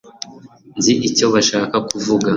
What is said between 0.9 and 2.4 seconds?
icyo bashaka kuvuga